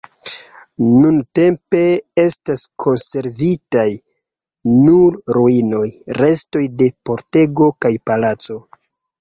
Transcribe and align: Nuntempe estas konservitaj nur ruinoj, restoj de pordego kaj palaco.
Nuntempe 1.01 1.81
estas 2.23 2.63
konservitaj 2.85 3.85
nur 4.79 5.21
ruinoj, 5.39 5.85
restoj 6.23 6.65
de 6.81 6.89
pordego 7.11 7.73
kaj 7.87 7.97
palaco. 8.09 8.61